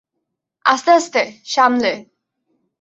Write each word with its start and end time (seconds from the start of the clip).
আস্তে 0.65 0.91
আস্তে, 0.91 1.21
সামলে। 1.45 1.91